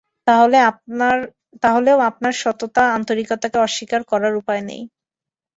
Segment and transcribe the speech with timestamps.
[1.63, 4.81] তাহলেও আপনার সততা আন্তরিকতাকে অস্বীকার করার উপায় নেই।